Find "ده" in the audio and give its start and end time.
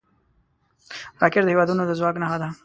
2.41-2.49